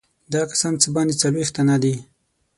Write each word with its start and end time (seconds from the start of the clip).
دا 0.33 0.41
کسان 0.51 0.73
څه 0.81 0.87
باندې 0.95 1.13
څلوېښت 1.21 1.53
تنه 1.57 1.75
دي. 1.83 1.95